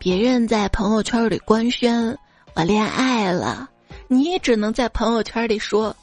[0.00, 2.16] 别人在朋友圈里官宣
[2.54, 3.68] 我恋爱了，
[4.08, 5.94] 你只能在朋友圈里说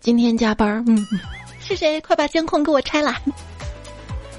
[0.00, 0.82] 今天加班。
[0.88, 1.06] 嗯，
[1.60, 2.00] 是谁？
[2.00, 3.14] 快把监控给我拆了。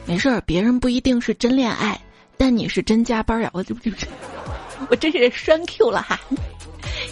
[0.08, 2.02] 没事儿，别人不一定是真恋爱，
[2.38, 3.52] 但你是真加班呀！
[3.54, 4.08] 我就不是，
[4.90, 6.20] 我真是栓 Q 了哈。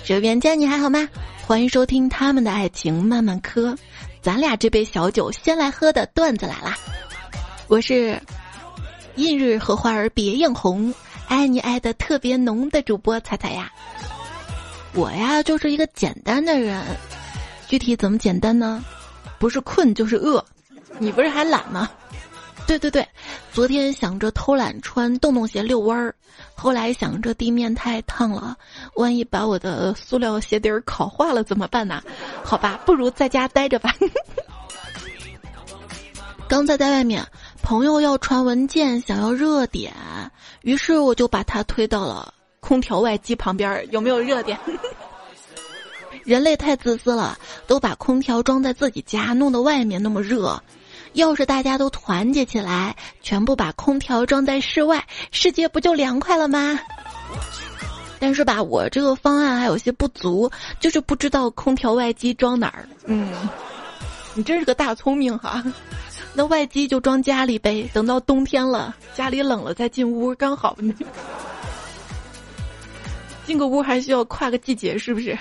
[0.03, 1.07] 这边见你还好吗？
[1.45, 3.77] 欢迎收听他们的爱情慢慢磕，
[4.23, 6.75] 咱俩这杯小酒先来喝的段子来啦。
[7.67, 8.19] 我是
[9.17, 10.91] 映日荷花儿别样红。
[11.31, 13.71] 爱你爱的特别浓的主播彩彩呀，
[14.93, 16.83] 我呀就是一个简单的人，
[17.69, 18.83] 具体怎么简单呢？
[19.39, 20.43] 不是困就是饿，
[20.99, 21.89] 你不是还懒吗？
[22.67, 23.07] 对对对，
[23.53, 26.13] 昨天想着偷懒穿洞洞鞋遛弯儿，
[26.53, 28.57] 后来想着地面太烫了，
[28.95, 32.03] 万一把我的塑料鞋底儿烤化了怎么办呢？
[32.43, 33.95] 好吧，不如在家待着吧。
[36.49, 37.25] 刚才在外面。
[37.61, 39.93] 朋友要传文件，想要热点，
[40.61, 44.59] 于是我就把他推到了空调外机旁边，有没有热点？
[46.25, 47.37] 人类太自私了，
[47.67, 50.61] 都把空调装在自己家，弄得外面那么热。
[51.13, 56.79] 要是大家都团结起来，全部把空调装在室外，世界不就凉快了吗？
[58.19, 62.87] 但是吧，我这个方案还有些不足，就是不知道空调外机装哪儿。
[63.05, 63.33] 嗯，
[64.35, 65.63] 你真是个大聪明哈。
[66.33, 70.77] 那外机就装家里呗，等到冬天了，家里冷了再进屋刚好。
[73.45, 75.37] 进个屋还需要跨个季节，是不是？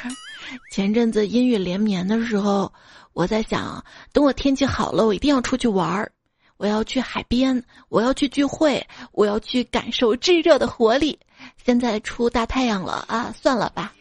[0.72, 2.72] 前阵子阴雨连绵的时候，
[3.12, 6.11] 我在想，等我天气好了，我一定要出去玩儿。
[6.56, 11.18] 我要去海边，我要去聚会，我要去感受炙热的活力。
[11.64, 13.92] 现在出大太阳了啊，算了吧。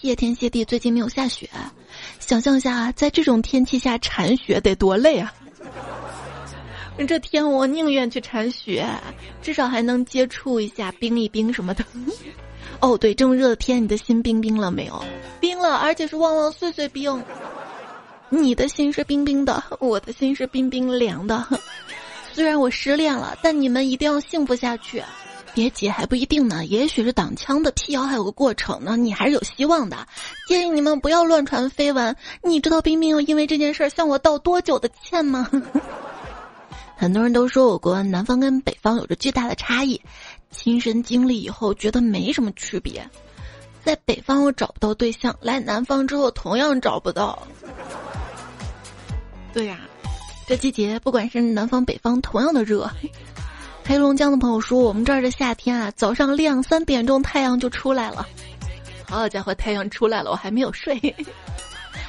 [0.00, 1.48] 谢天谢地，最近没有下雪。
[2.18, 5.32] 想象下，在这种天气下铲雪得多累啊！
[7.08, 8.86] 这天我宁愿去铲雪，
[9.40, 11.84] 至少还能接触一下冰一冰什么的。
[12.80, 15.04] 哦，对，这么热的天，你的心冰冰了没有？
[15.40, 17.22] 冰了，而且是旺旺碎碎冰。
[18.28, 21.46] 你的心是冰冰的，我的心是冰冰凉的。
[22.32, 25.02] 虽然我失恋了，但你们一定要幸福下去。
[25.54, 26.64] 别急，还不一定呢。
[26.66, 29.96] 也许是挡枪的辟谣还有个过程呢，你还是有希望的。
[30.48, 32.14] 建议你们不要乱传绯闻。
[32.42, 35.48] 你知道冰冰又因为这件事儿向我道多久的歉吗？
[36.96, 40.00] 很多人都说我国南方跟北方有着巨大的差异，
[40.50, 43.04] 亲身经历以后觉得没什么区别。
[43.84, 47.46] 在北方我找不到对象，来南方之后同样找不到。
[49.52, 49.80] 对呀，
[50.46, 52.88] 这季节不管是南方北方同样的热。
[53.84, 58.26] 黑龙江的朋友说：“我们这儿的夏天啊，早上两三点钟太阳就出来了。
[59.08, 60.98] 好家伙，太阳出来了，我还没有睡。”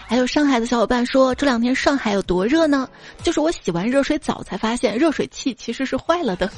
[0.07, 2.87] 还有上海的小伙伴说：“这两天上海有多热呢？
[3.23, 6.49] 就是我洗完热水澡才发现热水器其实是坏了的。”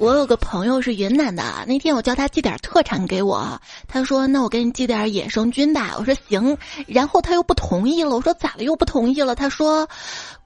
[0.00, 6.56] 我有个朋友是云南的，那天我叫他寄点特产给我，他说：“那我给你寄点野生菌吧。”我说：“行。”
[6.88, 8.64] 然后他又不同意了，我说：“咋了？
[8.64, 9.86] 又不同意了？”他说。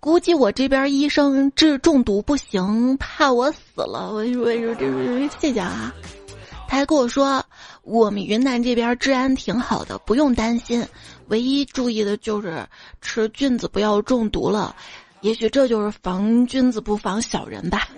[0.00, 4.12] 估计我这边医生治中毒不行，怕我死了。
[4.12, 5.94] 我我说这谢谢啊。
[6.69, 7.43] 他还跟我说，
[7.84, 10.87] 我们云南这边治安挺好的，不用担心。
[11.28, 12.66] 唯一注意的就是
[13.00, 14.76] 吃菌子不要中毒了。
[15.22, 17.88] 也许这就是防君子不防小人吧。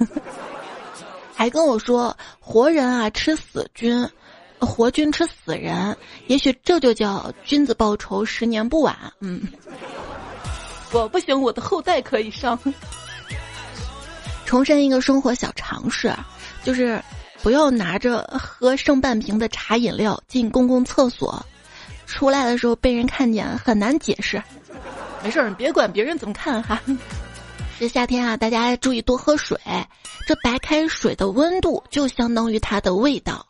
[1.37, 4.09] 还跟我说，活人啊吃死菌，
[4.59, 5.95] 活菌吃死人。
[6.29, 8.97] 也许这就叫君子报仇，十年不晚。
[9.21, 9.43] 嗯。
[10.93, 12.59] 我不行，我的后代可以上。
[14.47, 16.11] 重申一个生活小常识，
[16.65, 16.99] 就是
[17.43, 21.45] 不要拿着喝剩半瓶的茶饮料进公共厕所，
[22.07, 24.43] 出来的时候被人看见很难解释。
[25.23, 26.81] 没事儿，你别管别人怎么看哈。
[27.79, 29.59] 这夏天啊，大家注意多喝水。
[30.27, 33.47] 这白开水的温度就相当于它的味道。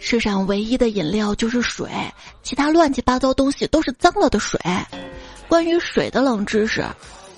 [0.00, 1.90] 世上唯一的饮料就是水，
[2.42, 4.60] 其他乱七八糟东西都是脏了的水。
[5.48, 6.84] 关于水的冷知识，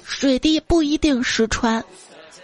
[0.04, 1.82] 水滴不一定石穿。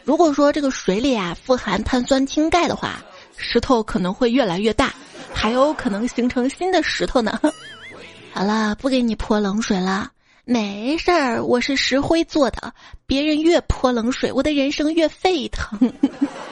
[0.05, 3.03] 如果说这个水里啊富含碳酸氢钙的话，
[3.37, 4.95] 石头可能会越来越大，
[5.35, 7.39] 还有可能形成新的石头呢。
[8.33, 10.11] 好了，不给你泼冷水了，
[10.45, 12.75] 没事儿，我是石灰做的，
[13.07, 15.79] 别人越泼冷水，我的人生越沸腾。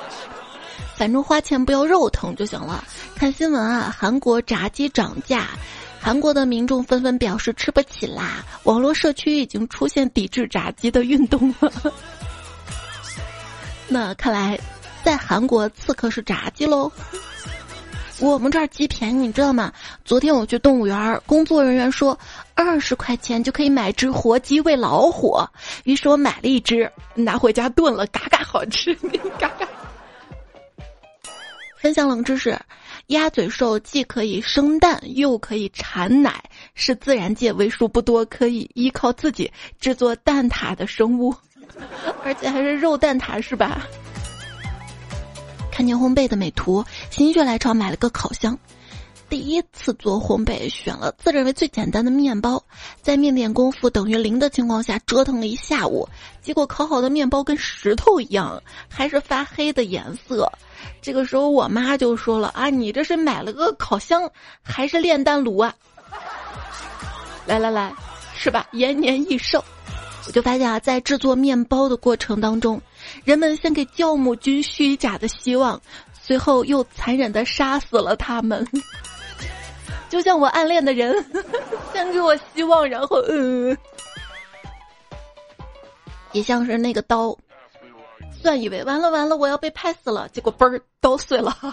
[0.97, 2.83] 反正花钱不要肉疼就行了。
[3.15, 5.49] 看新闻啊，韩国炸鸡涨价。
[6.01, 11.73] 韩国的民众纷纷表示吃不起啦，网络社区已经出现抵制炸鸡的运动了。
[13.89, 14.59] 那看来，
[15.05, 16.91] 在韩国刺客是炸鸡喽。
[18.23, 19.73] 我们这儿鸡便宜，你知道吗？
[20.05, 22.17] 昨天我去动物园，工作人员说
[22.55, 25.37] 二十块钱就可以买只活鸡喂老虎，
[25.83, 28.95] 于是我买了一只，拿回家炖了，嘎嘎好吃，
[29.41, 29.67] 嘎嘎。
[31.77, 32.57] 分享冷知识：
[33.09, 41.35] 鸭嘴兽既可以生蛋，又可以产奶，是自然界为数不多可以依靠自己制作蛋挞的生物，
[42.23, 43.85] 而且还是肉蛋挞，是吧？
[45.73, 48.57] 看见烘焙的美图，心血来潮买了个烤箱。
[49.31, 52.63] 第一次做烘焙，选了自认为最简单的面包，
[53.01, 56.07] 在面点功夫等于零的情况下折腾了一下午，
[56.43, 60.53] 结果烤好的面包跟石头一样，还是发黑的颜色。
[61.01, 64.31] 这个时候我妈就说了：“啊，你这是买了个烤箱
[64.63, 65.75] 还是炼丹炉啊？”
[67.47, 67.91] 来来来，
[68.37, 68.69] 是吧？
[68.73, 69.65] 延年益寿。
[70.27, 72.81] 我就发现啊，在制作面包的过程当中，
[73.25, 75.81] 人们先给酵母菌虚假的希望，
[76.21, 78.67] 随后又残忍的杀死了他们。
[80.09, 81.25] 就像我暗恋的人，
[81.93, 83.77] 先给我希望，然后嗯，
[86.33, 87.35] 也像是那个刀，
[88.43, 91.57] 算以为完了完了，我要被拍死了，结果嘣儿刀碎了。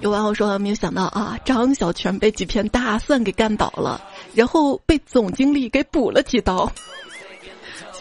[0.00, 4.00] 有网友说没有想到啊，张小泉被几片大蒜给干倒了，
[4.34, 6.70] 然后被总经理给补了几刀，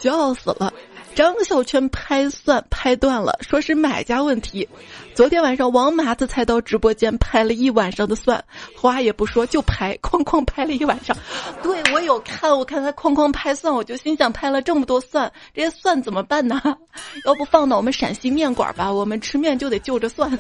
[0.05, 0.71] 笑死了。
[1.15, 4.67] 张小泉拍蒜拍断了，说是买家问题。
[5.15, 8.43] 昨天晚上王麻子才到直播间拍了一晚上的蒜，
[8.75, 11.15] 话也不说就拍，哐哐拍了一晚上。
[11.63, 16.61] 对我有看，我看他哐哐拍蒜，我就心想拍了这么多蒜，这些蒜怎么办呢？
[17.25, 20.37] 要不放到我们陕西面馆吧，我们吃面就得就着蒜。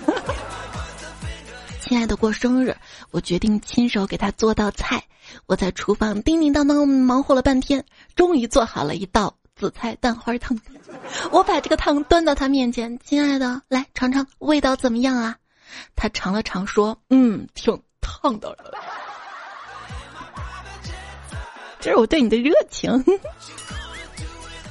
[1.81, 2.75] 亲爱的过生日，
[3.11, 5.01] 我决定亲手给他做道菜。
[5.45, 7.85] 我在厨房叮叮当当忙活了半天，
[8.15, 9.33] 终于做好了一道。
[9.55, 10.59] 紫菜蛋花汤，
[11.31, 15.37] 我把这个汤端到他面前，亲爱的，来尝尝，味道怎么样啊？
[15.95, 18.53] 他尝了尝，说：“嗯，挺烫的。”
[21.79, 23.01] 这是我对你的热情。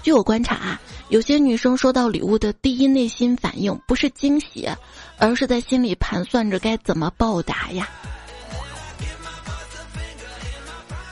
[0.02, 0.78] 据我观察啊，
[1.08, 4.69] 有些女生收到礼物的第一内心反应不是惊喜，
[5.16, 7.88] 而是在心里盘算着该怎么报答呀。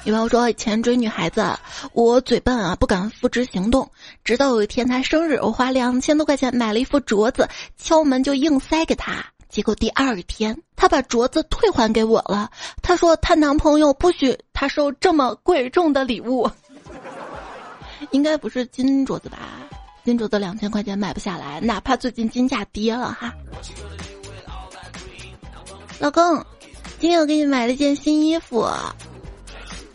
[0.05, 1.47] 女朋友说：“以前追女孩子，
[1.93, 3.89] 我嘴笨啊，不敢付之行动。
[4.25, 9.25] 直到有一天她生日，我花两千多块钱买了一副镯子，敲门就硬塞给她。
[9.49, 12.51] 结果第二天，她把镯子退还给我了。
[12.83, 16.51] 她说她男朋友不许她收这么贵重的礼物，
[18.11, 19.39] 应该不是金镯子吧？
[20.05, 23.33] 金镯子两千块钱买不下来，哪怕最近金价跌了哈。
[26.01, 26.45] 老公，
[26.99, 28.69] 今天我给你买了件新衣服。”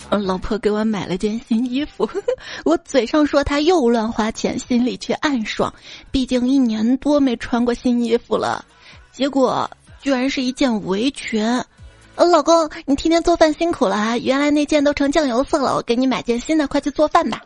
[0.09, 2.09] 嗯，老婆给我买了件新衣服，
[2.63, 5.73] 我嘴上说他又乱花钱，心里却暗爽。
[6.11, 8.63] 毕竟一年多没穿过新衣服了，
[9.11, 9.69] 结果
[10.01, 11.43] 居然是一件围裙。
[12.15, 14.17] 呃，老公，你天天做饭辛苦了啊！
[14.17, 17.41] 原来那件都成酱油色了，我给你买件新的，快去做饭吧。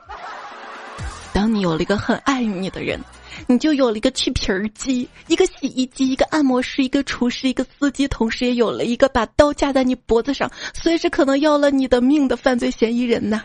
[1.62, 3.00] 有了一个很爱你的人。
[3.48, 13.42] 你就有了一个去皮儿机，一个洗衣机，一个按摩师，一个厨师，一个司机，同时也有了一个把刀架在你脖子上，随时可能要了你的命的犯罪嫌疑人呐。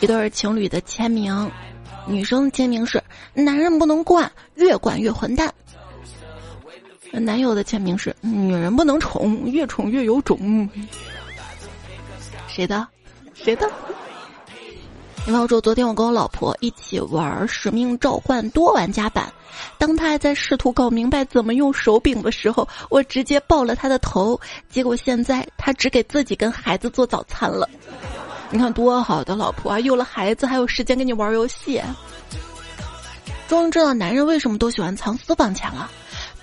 [0.00, 1.50] 一对儿情侣的签名，
[2.06, 3.02] 女生签名是
[3.34, 5.52] “男人不能惯，越惯越混蛋”。
[7.12, 10.68] 男友的签名是“女人不能宠，越宠越有种”。
[12.48, 12.86] 谁的？
[13.34, 13.68] 谁的？
[15.24, 19.32] 你朋说，昨天我跟我老婆一起玩《使命召唤》多玩家版，
[19.78, 24.38] 当他还在试图搞明白怎么用手柄的时候，我直接爆了他的头。
[24.68, 27.70] 结果现在他只给自己跟孩子做早餐了。
[28.50, 31.80] 你看多好的老婆啊，有了孩子还有时间跟你玩游戏。
[33.46, 35.88] 终于知道男人为什么都喜欢藏私房钱了。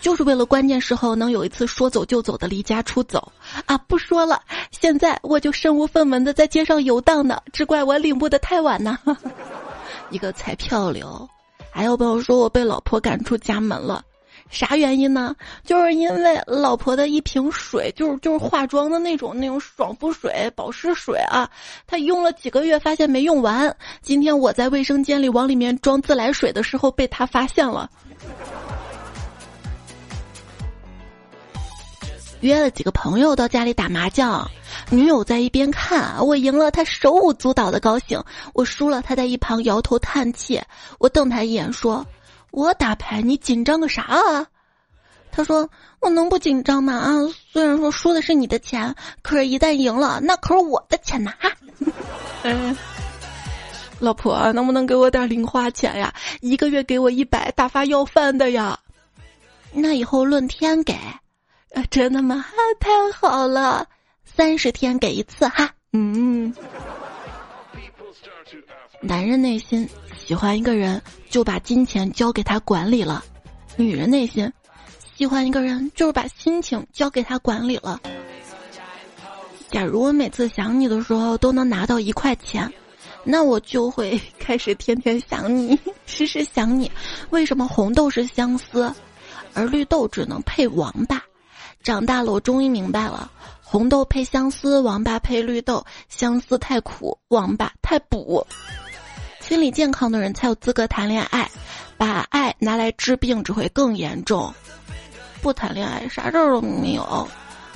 [0.02, 3.32] 就是为了关键时候能有一次说走就走的离家出走
[3.66, 3.78] 啊！
[3.80, 4.42] 不说了，
[4.72, 8.98] 现在我就身无分文的在街上游荡呢，只怪我领悟的太晚呢。
[10.10, 11.28] 一个彩票流，
[11.70, 14.04] 还有朋友说我被老婆赶出家门了，
[14.50, 15.36] 啥原因呢？
[15.64, 21.50] 就是因为老婆的一瓶水，就是就是化妆的那种那种爽肤水、保湿水啊，
[21.86, 23.76] 她用了几个月，发现没用完。
[24.02, 27.90] 今天我在卫生间里往里面装自来水的时候，被她发现了。
[32.42, 34.50] 约了几个朋友到家里打麻将，
[34.90, 38.20] 女友在一边看，我赢了，她手舞足蹈的高兴；
[38.54, 40.62] 我输了，她在一旁摇头叹气。
[41.00, 42.06] 我瞪她一眼，说
[42.52, 44.48] ：“我打牌，你紧张个啥啊？”
[45.32, 45.70] 他说
[46.00, 46.94] ：“我能不紧张吗？
[46.94, 47.12] 啊，
[47.52, 51.52] 虽然说输的是你的钱，可是一旦赢了，那可是我的钱呐！”哈，
[52.44, 52.76] 嗯，
[54.00, 56.14] 老婆，能不能给我点零花钱呀？
[56.40, 58.80] 一个月给我一百，打发要饭的呀。
[59.74, 60.98] 那以后论天给。
[61.74, 62.46] 啊，真的吗？
[62.80, 63.88] 太好了，
[64.26, 65.70] 三十天给一次哈。
[65.94, 66.54] 嗯，
[69.02, 73.24] 男人内心喜欢一个人，就把金钱交给他管理了，
[73.76, 74.52] 女人内心，
[75.16, 78.00] 喜欢一个人就是把心情交给他管理了。
[79.70, 82.72] 假如我每次想你的时候都能拿到一块钱，
[83.24, 86.92] 那我就会开始天天想你，时时想你。
[87.30, 88.92] 为什么红豆是相思，
[89.54, 91.22] 而绿豆只能配王八？
[91.84, 93.32] 长大了，我终于明白了。
[93.62, 95.86] 红豆配相思，王八配绿豆。
[96.10, 98.46] 相思太苦，王八太补。
[99.40, 101.50] 心理健康的人才有资格谈恋爱，
[101.98, 104.54] 把爱拿来治病只会更严重。
[105.42, 107.28] 不谈恋爱，啥事儿都没有。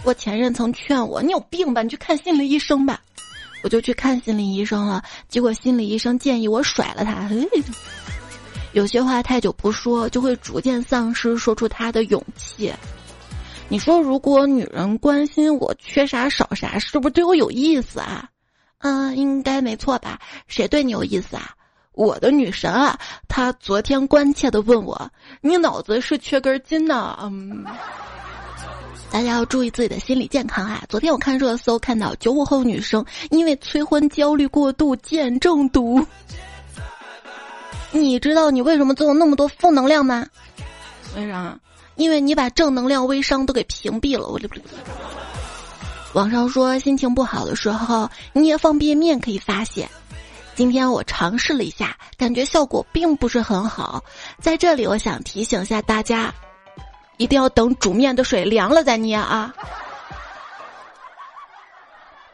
[0.03, 1.81] 我前任曾劝我：“你有病吧？
[1.81, 3.01] 你去看心理医生吧。”
[3.63, 7.29] 我就去看心理医生了，结果心理医生建议我甩了他。
[8.73, 12.73] 有些话太久不说，就会逐渐丧失说出他的勇气。
[13.69, 18.29] 你说，如果女人关心我缺啥少啥，是不是对我有意思啊？
[18.79, 20.19] 嗯，应该没错吧？
[20.47, 21.51] 谁对你有意思啊？
[21.93, 22.99] 我的女神啊！
[23.27, 25.09] 她昨天关切的问我
[25.41, 27.63] ：“你脑子是缺根筋呢？”嗯，
[29.11, 30.83] 大家要注意自己的心理健康啊！
[30.89, 36.03] 昨天我看热搜，看到九五后女生因为催婚焦虑过度见中毒。
[37.91, 40.25] 你知道你为什么总有那么多负能量吗？
[41.15, 41.57] 为啥？
[41.95, 44.55] 因为你把正能量微商都给屏蔽了，我这不。
[46.13, 49.89] 网上说心情不好的时候捏方便面可以发泄，
[50.55, 54.03] 今天我尝试了一下，感觉效果并不是很好。
[54.39, 56.33] 在这里，我想提醒一下大家，
[57.17, 59.53] 一定要等煮面的水凉了再捏啊。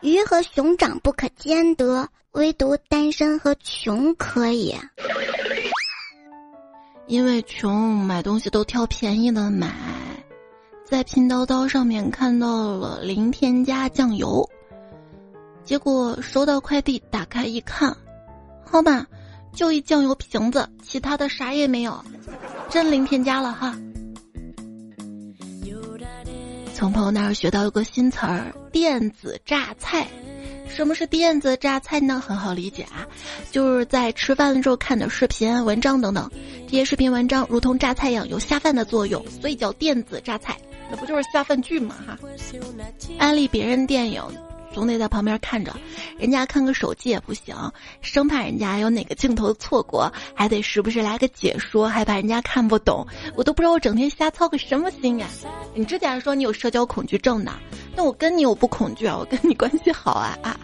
[0.01, 4.73] 鱼和熊掌不可兼得，唯独单身和穷可以。
[7.09, 9.73] 因为穷，买东西都挑便宜的买，
[10.85, 14.47] 在拼多多上面看到了零添加酱油，
[15.63, 17.97] 结果收到快递，打开一看，
[18.63, 19.07] 好吧，
[19.51, 21.99] 就一酱油瓶子，其他的啥也没有，
[22.69, 23.75] 真零添加了哈。
[26.75, 30.07] 从朋友那儿学到一个新词儿——电子榨菜。
[30.79, 32.24] 什么是电子榨菜呢？
[32.25, 33.05] 很好理解啊，
[33.51, 36.31] 就是在吃饭的时候看的视频、文章等等，
[36.69, 40.57] 这些视频文章如同榨菜一样有下饭的作用，所以叫电子榨菜。
[40.89, 41.98] 那不就是下饭剧吗？
[42.07, 42.17] 哈，
[43.17, 44.24] 安利别人电影。
[44.79, 45.75] 总得在旁边看着，
[46.17, 47.53] 人家看个手机也不行，
[48.00, 53.05] 生怕人家有哪个镜头错过，还得时不时来个解说，还怕人家看不懂。
[53.36, 55.27] 我都不知道我整天瞎操个什么心呀！
[55.75, 57.59] 你之前说你有社交恐惧症呢，
[57.93, 60.57] 那我跟你我不恐惧啊，我跟你关系好啊啊！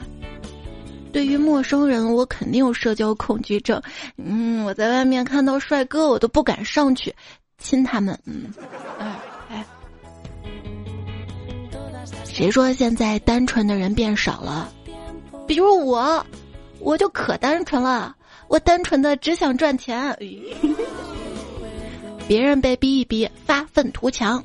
[1.12, 3.82] 对于陌生人，我肯定有社交恐惧症。
[4.16, 7.14] 嗯，我在外面看到帅哥，我都不敢上去
[7.58, 8.18] 亲他们。
[8.24, 8.54] 嗯，
[8.98, 9.14] 哎。
[12.36, 14.70] 谁说现在单纯的人变少了？
[15.48, 16.26] 比如我，
[16.80, 18.14] 我就可单纯了，
[18.50, 20.14] 我单纯的只想赚钱。
[22.28, 24.44] 别人被逼一逼发愤图强，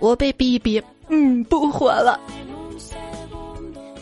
[0.00, 2.20] 我被逼一逼，嗯，不活了。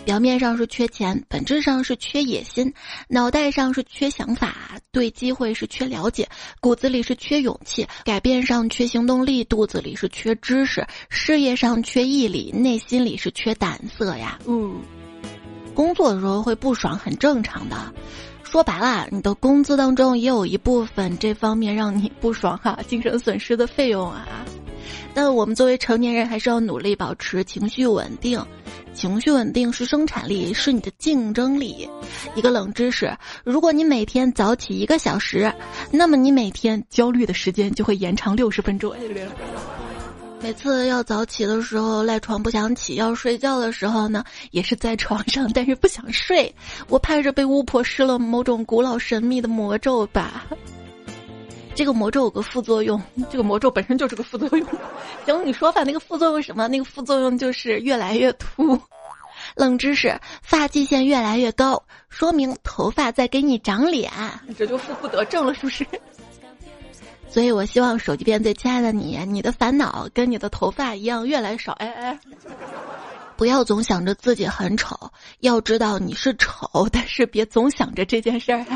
[0.09, 2.73] 表面上是缺钱，本质上是缺野心；
[3.11, 6.25] 脑袋上是缺想法，对机会是缺了解；
[6.63, 14.39] 骨子里是缺勇气，改变上缺行动力；肚子里是缺知识，事业上缺毅力，内心里是缺胆色呀。
[14.47, 14.81] 嗯，
[15.75, 17.77] 工作的时候会不爽，很正常的。
[18.45, 24.27] 说白了，你的工资当中也有一部分这方面让你不爽哈，精神损失的费用啊。
[25.15, 28.45] 但我们作为成年人，还是要努力保持情绪稳定。
[28.95, 31.89] 情绪稳定是生产力，是你的竞争力。
[32.35, 35.53] 一个冷知识：如果你每天早起一个小时，
[35.93, 38.93] 那么你每天焦虑的时间就会延长六十分钟。
[40.41, 46.53] 每次要早起的时候赖床不想起，要睡觉的时候呢，也是在床上，但是不想睡。
[46.89, 50.47] 我怕是被巫婆施了某种古老神秘的魔咒吧。
[51.79, 54.67] 这个魔咒有个副作用，这个魔咒本身就是个副作用。
[55.25, 56.67] 行，你说吧，那个副作用什么？
[56.67, 58.77] 那个副作用就是越来越秃。
[59.55, 64.11] 冷知识：发际线越来越高，说明头发在给你长脸，
[64.59, 65.87] 这就负负得正了，是不是？
[67.29, 71.75] 所以我希望手机边最亲爱的你，你的烦恼跟你的头发一样越来越少。
[71.75, 72.19] 哎哎，
[73.37, 74.99] 不要总想着自己很丑，
[75.39, 78.67] 要知道你是丑，但是别总想着这件事儿。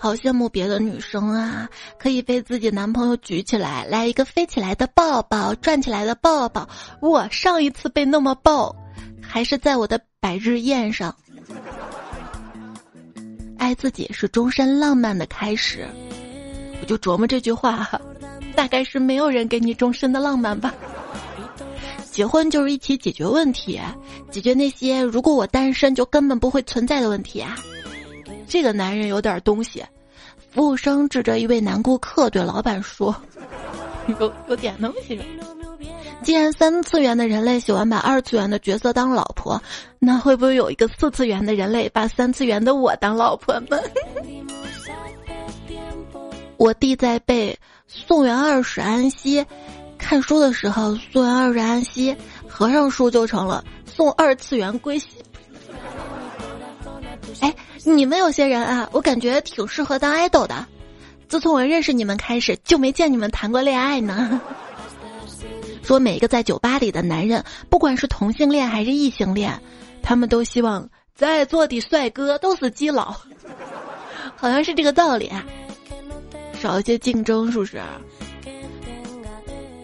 [0.00, 6.68] 好羡慕别的女生啊，可以被自己男朋友举起来，来一个飞起来的抱抱，转起来的抱抱。
[7.02, 8.74] 我上一次被那么抱，
[9.20, 11.14] 还是在我的百日宴上。
[13.58, 15.84] 爱自己是终身浪漫的开始，
[16.80, 18.00] 我就琢磨这句话，
[18.54, 20.72] 大概是没有人给你终身的浪漫吧。
[22.12, 23.80] 结婚就是一起解决问题，
[24.30, 27.56] 解决那些如果我单身就根本不会存在的问题啊。
[28.48, 29.84] 这个男人有点东西，
[30.50, 33.14] 服务生指着一位男顾客对老板说
[34.18, 35.20] ：“有有点东西。”
[36.22, 39.62] 既然三次元的人类喜欢把二次元的角色当老婆，
[40.00, 43.78] 那会不会有一个四次元的人类把三次元的我当老婆呢？
[46.56, 49.46] 我弟在背宋元二使安西，
[49.96, 52.16] 看书的时候，宋元二使安西
[52.48, 55.08] 合上书就成了宋二次元归西。
[57.40, 60.66] 哎，你们有些人啊，我感觉挺适合当爱豆的。
[61.28, 64.40] 自从我认识你们开始，就没见你们谈过恋爱呢。
[65.82, 69.58] 说每一个在酒吧里的男人，不管是同性恋还是异性恋，
[70.02, 73.14] 他们都希望在座的帅哥都是基佬，
[74.36, 75.44] 好像是这个道理啊。
[76.60, 77.80] 少一些竞争，是不是？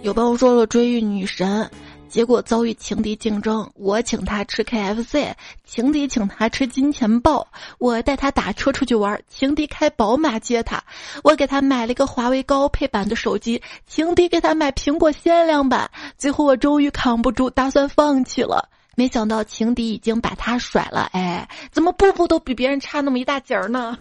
[0.02, 1.70] 有朋友说了追遇女神。
[2.14, 5.32] 结果遭遇情敌竞争，我请他吃 KFC，
[5.64, 10.80] 情敌请他吃金钱豹，我带他打车出去玩，情敌开宝马接他，
[11.24, 23.98] 我给他买了一个华为高配版的手机，情敌给他买苹果限量版，最后我终于扛不住，打算放弃了，没想到情敌已经把他甩了，哎，怎么步步都比别人差那么一大截儿呢？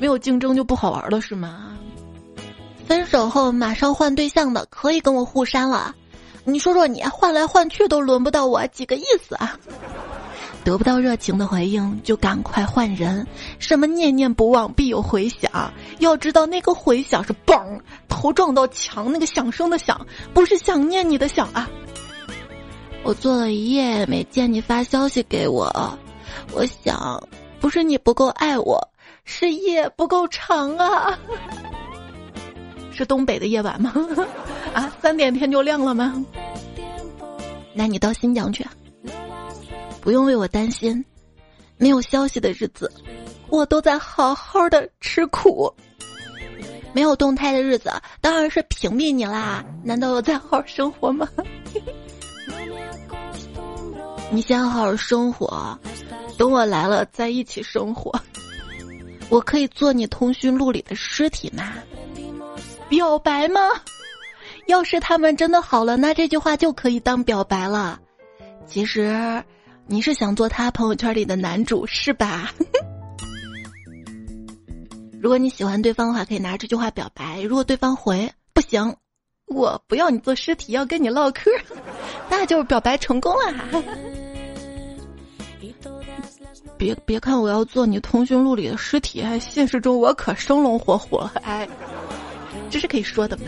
[0.00, 1.73] 没有竞争就不好玩了是吗？
[2.86, 5.94] 分手后马上换对象的可以跟我互删了，
[6.44, 9.58] 你说说你换来换去都轮不到我，几个意思啊？
[10.64, 13.26] 得不到热情的回应就赶快换人，
[13.58, 21.68] 什么念念不忘必有回响，要知道那个回响是嘣头撞到墙那个响声的响，不是想念你的想啊。
[23.02, 25.98] 我做了一夜没见你发消息给我，
[26.52, 27.22] 我想
[27.60, 28.88] 不是你不够爱我，
[29.26, 31.18] 是夜不够长啊。
[32.94, 33.92] 是东北的夜晚吗？
[34.72, 36.24] 啊，三点天就亮了吗？
[37.74, 38.66] 那你到新疆去，
[40.00, 41.04] 不用为我担心。
[41.76, 42.90] 没有消息的日子，
[43.48, 45.70] 我都在好好的吃苦。
[46.92, 49.64] 没有动态的日子，当然是屏蔽你啦。
[49.82, 51.28] 难道我在好好生活吗？
[54.30, 55.76] 你先好好生活，
[56.38, 58.12] 等我来了再一起生活。
[59.28, 61.72] 我可以做你通讯录里的尸体吗？
[62.94, 63.60] 表白吗？
[64.66, 67.98] 要是他们真的好了，那这句话就可以当表白了。
[68.66, 69.42] 其实，
[69.88, 72.52] 你是想做他朋友圈里的男主是吧？
[75.20, 77.42] 如果你喜欢对方的话，可以拿这句话表白。
[77.42, 78.94] 如果对方回不行，
[79.48, 81.50] 我不要你做尸体，要跟你唠嗑，
[82.30, 83.52] 那就是表白成功了。
[86.78, 91.68] 别别看我要做你通讯录里的尸体，现实中我可生龙活虎了，哎。
[92.70, 93.44] 这是可以说的吗？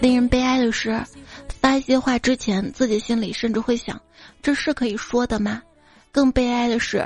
[0.00, 0.98] 令人悲哀的是，
[1.60, 4.00] 发一些话之前，自己心里甚至会想：
[4.42, 5.62] 这是可以说的吗？
[6.10, 7.04] 更悲哀的是，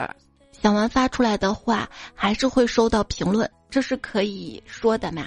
[0.53, 5.27] 想完发出来的话，还是会收到评论：这是可以说的吗？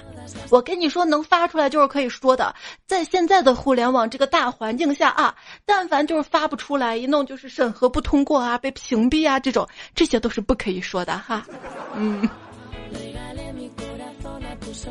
[0.50, 2.54] 我跟你说，能发出来就是可以说的。
[2.86, 5.34] 在现在的互联网这个大环境下啊，
[5.66, 11.46] 但凡就是发不出来，一弄就是审核不通过啊，被屏蔽啊，这种这些都是不可以说的哈。
[11.94, 12.28] 嗯。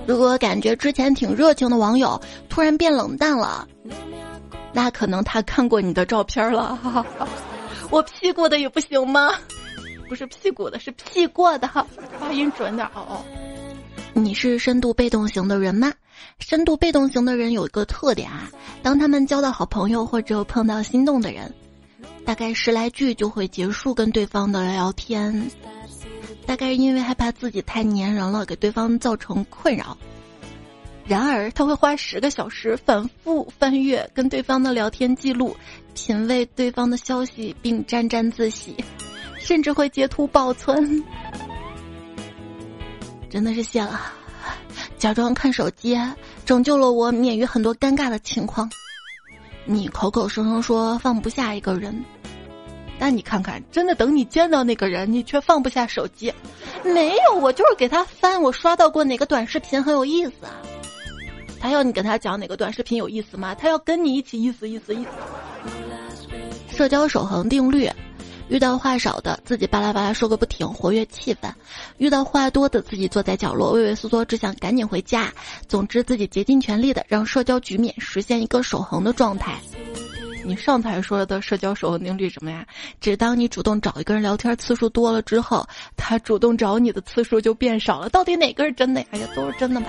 [0.05, 3.67] 如果感觉之前挺热情的网友突然变冷淡了，
[4.73, 7.05] 那可能他看过你的照片了。
[7.89, 9.31] 我 P 过的也不行吗？
[10.09, 11.67] 不是屁股的，是 P 过的，
[12.19, 13.23] 发音准点哦。
[14.13, 15.91] 你是深度被动型的人吗？
[16.39, 18.49] 深度被动型的人有一个特点啊，
[18.81, 21.53] 当他们交到好朋友或者碰到心动的人，
[22.25, 25.49] 大概十来句就会结束跟对方的聊天。
[26.47, 29.95] 大概是因为害怕自己太粘人了，给对方造成困扰。
[31.05, 35.55] 然而，他会花十个小时反复翻阅跟对方的聊天记录，
[35.93, 38.75] 品味对方的消息，并沾沾自喜，
[39.37, 41.03] 甚至会截图保存。
[43.29, 44.01] 真的是谢了，
[44.97, 45.97] 假装看手机，
[46.45, 48.69] 拯救了我免于很多尴尬的情况。
[49.65, 52.03] 你口口声声说放不下一个人。
[52.99, 56.33] 但你看看，真的等你见到那个人，你却放不下手机。
[56.83, 60.61] 没有，我就是给他翻，我刷到过哪个短视频很有意思啊。
[61.59, 63.55] 他要你跟他讲哪个短视频有意思吗？
[63.55, 65.09] 他要跟你一起意思意思意思。
[66.75, 67.89] 社交守恒定律：
[68.49, 71.51] 遇到话少的，自己巴拉巴拉说个不停，活跃气氛；
[71.97, 75.33] 遇到话多的，自己坐在角落畏畏缩缩，只想赶紧回家。
[75.67, 79.59] 总之，自己竭尽全力的让社交局面实现一个守恒的状态。
[80.47, 82.65] 你上台说的社交守恒定律什么呀？
[83.01, 88.07] 只当你主动找一个人聊天次数多了之后，他主动找你的次数就变少了。
[88.07, 89.07] 到底哪个是真的呀？
[89.11, 89.87] 哎呀，都是真的吧？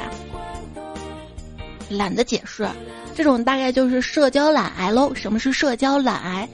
[1.89, 2.69] 懒得解释，
[3.15, 5.15] 这种大概就是社交懒癌喽。
[5.15, 6.49] 什么是社交懒癌？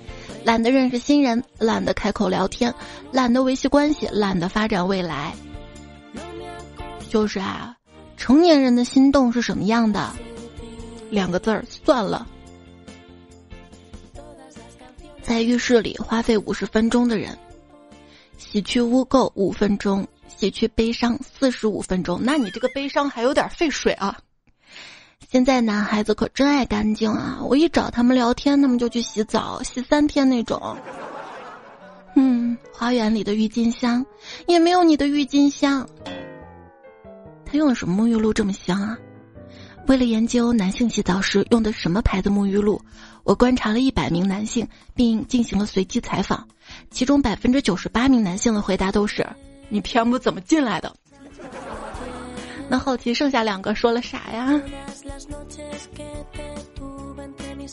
[0.44, 2.72] 懒得认识新人，懒得开口聊天，
[3.10, 5.32] 懒得维系关系，懒得发展未来。
[7.08, 7.74] 就是啊，
[8.18, 10.12] 成年人的心动是什么样的？
[11.08, 12.26] 两个字儿，算了。
[15.24, 17.36] 在浴室里花费五十分钟的人，
[18.36, 22.20] 洗去污垢五分钟，洗去悲伤四十五分钟。
[22.22, 24.18] 那你这个悲伤还有点费水啊！
[25.30, 27.38] 现在男孩子可真爱干净啊！
[27.42, 30.76] 我一找他们聊天，他们就去洗澡，洗三天那种。
[32.16, 34.04] 嗯，花园里的郁金香
[34.46, 35.88] 也没有你的郁金香。
[37.46, 38.98] 他用了什么沐浴露这么香啊？
[39.86, 42.80] 为了研究男性洗澡时用的什么牌子沐浴露，
[43.24, 46.46] 我观察了一百名男性，并进行了随机采访，
[46.90, 49.26] 其中百分之九十八名男性的回答都是
[49.68, 50.94] ：“你 PM 怎么进来的？”
[52.68, 54.60] 那好奇剩下两个说了啥呀？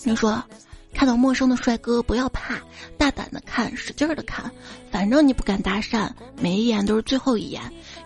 [0.03, 0.41] 你说。
[0.93, 2.59] 看到陌生的帅哥不要怕，
[2.97, 4.51] 大胆的看，使劲的看，
[4.91, 6.07] 反正你不敢搭讪，
[6.39, 7.61] 每一眼都是最后一眼。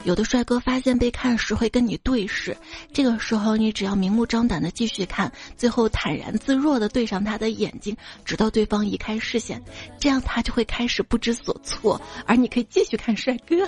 [0.05, 2.55] 有的帅哥发现被看时会跟你对视，
[2.93, 9.59] 这个时候你只要明目张胆的继续看，最后坦然自若的对上他的眼睛，直到对方移开视线，
[9.99, 13.67] 这样他就会开始不知所措，而你可以继续看帅哥。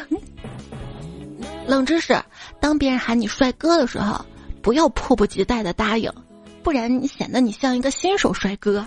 [1.66, 2.16] 冷知识：
[2.60, 4.24] 当别人喊你帅哥的时候，
[4.62, 6.12] 不要迫不及待的答应。
[6.62, 8.86] 不然你显得你像一个新手帅哥。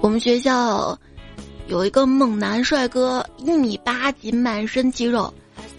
[0.00, 0.96] 我们学校
[1.66, 5.32] 有一个猛男帅哥，一米八几，满身肌肉。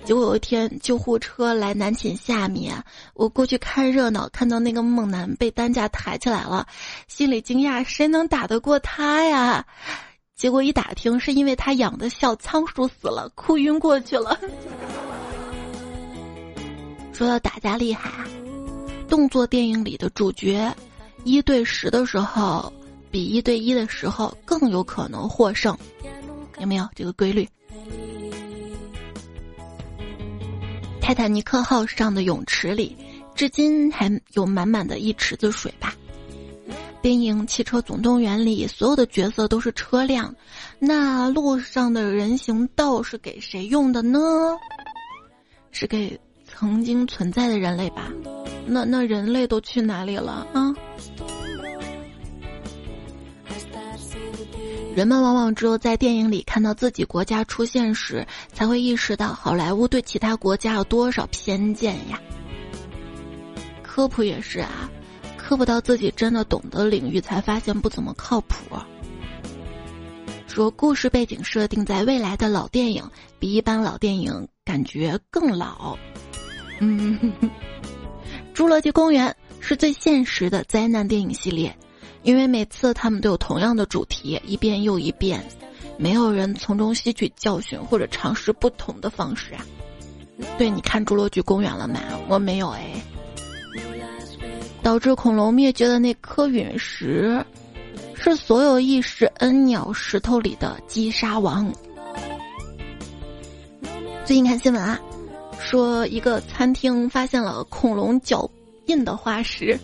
[0.03, 2.75] 结果有一天救护车来男寝下面，
[3.13, 6.65] 我过去看热闹，看到那个猛男被担架抬起来了，
[7.07, 9.65] 心里惊讶，谁能打得过他呀？
[10.35, 14.39] 结果一打听，是因为他养的小仓鼠死了，哭晕过去了。
[17.13, 18.27] 说到打架厉害啊，
[19.07, 20.75] 动作电影里的主角
[21.23, 22.71] 一对十的时候，
[23.15, 25.73] 比一对一的时候更有可能获胜，
[26.59, 27.47] 有没有这个规律？
[30.99, 32.93] 泰坦尼克号上的泳池里，
[33.33, 35.95] 至今还有满满的一池子水吧？
[37.01, 40.35] 电影《汽车总动员》里，所有的角色都是车辆，
[40.77, 44.19] 那路上的人行道是给谁用的呢？
[45.71, 46.19] 是给？
[46.47, 48.11] 曾经存在的人类吧，
[48.65, 50.73] 那那人类都去哪里了啊？
[54.95, 62.17] 人们往往只有在电影里看到自己国家出现时，才会意识到好莱坞对其他国家有多少偏见呀。
[63.83, 64.89] 科普也是啊，
[65.35, 68.55] 科普到自己真的懂的领域，才发现不怎么靠谱。
[70.47, 73.03] 说故事背景设定在未来的老电影，
[73.37, 75.97] 比一般老电影感觉更老。
[76.79, 77.19] 嗯，
[78.55, 79.27] 《侏罗纪公园》
[79.59, 81.77] 是最现实的灾难电影系列，
[82.25, 85.41] 因为每次他们都有同样的主题，一遍又一遍，
[85.97, 89.63] 没有人从中吸取教训或者尝试不同的方式啊。
[90.57, 91.99] 对，你看《侏罗纪公园》了吗？
[92.27, 92.83] 我没有哎。
[94.81, 97.43] 导致恐龙灭绝的那颗陨石，
[98.15, 101.71] 是所有意识恩鸟石头里的击杀王。
[104.25, 104.99] 最近看新闻啊。
[105.61, 108.47] 说一个餐厅发现了恐龙脚
[108.85, 109.79] 印的化石，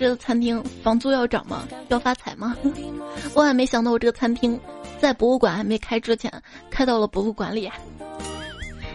[0.00, 1.68] 这个餐厅房租要涨吗？
[1.88, 2.56] 要发财吗？
[3.36, 4.58] 万万没想到，我这个餐厅
[4.98, 6.32] 在博物馆还没开之前，
[6.70, 7.70] 开到了博物馆里。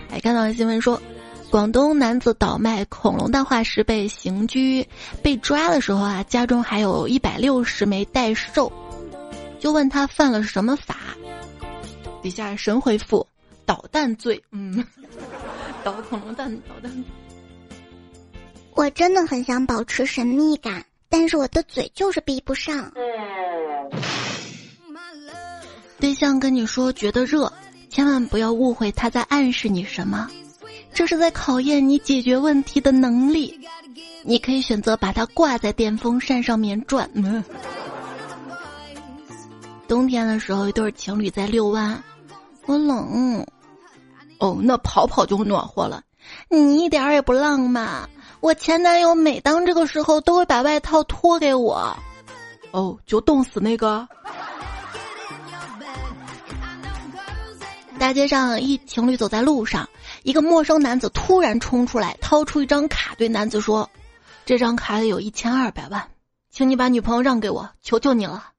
[0.10, 1.00] 还看到新闻说，
[1.52, 4.88] 广东男子倒卖恐龙的化石被刑拘，
[5.22, 8.74] 被抓的时候啊，家中还有一百六十枚待售，
[9.60, 10.98] 就问他犯了什么法，
[12.24, 13.28] 底下神回复：
[13.63, 14.44] 捣蛋罪。
[14.50, 14.84] 嗯。
[15.86, 16.91] 捣恐龙蛋，捣蛋。
[18.74, 20.84] 我真的很想保持神秘感，
[21.17, 22.91] 但是我的嘴就是闭不上。
[25.97, 27.49] 对象跟你说觉得热，
[27.89, 30.30] 千万不要误会他在暗示你什么，
[30.93, 33.58] 这是在考验你解决问题的能力。
[34.23, 37.10] 你可以选择把它挂在电风扇上面转。
[39.88, 42.04] 冬天的时候，一对情侣在遛弯，
[42.65, 43.45] 我冷。
[44.39, 46.04] 哦，那跑跑就暖和了，
[46.49, 48.10] 你一点儿也不浪漫。
[48.45, 51.97] 我前男友每当这个时候都会把外套脱给我。
[52.69, 54.08] 哦，就冻死那个。
[57.97, 59.89] 大街上一情侣走在路上，
[60.21, 63.89] 一个陌生男子突然冲出来，掏出一张卡，对男子说
[64.45, 66.08] ：“这张卡里有一千二百万，
[66.51, 68.51] 请你把女朋友让给我，求求你了。”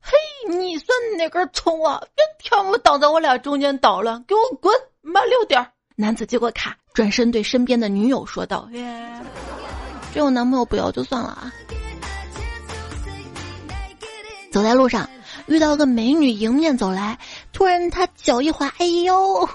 [0.00, 0.12] 嘿，
[0.48, 2.00] 你算哪根葱啊？
[2.14, 4.72] 别挑我挡在我俩中间捣乱，给我滚！
[5.00, 5.72] 慢溜点儿！
[5.96, 8.68] 男子接过卡，转身对身边的女友说道
[10.12, 11.52] ：“这我男朋友不要就算了啊。”
[14.50, 15.08] 走在路上，
[15.46, 17.16] 遇到个美女迎面走来，
[17.52, 19.48] 突然他脚一滑，哎呦！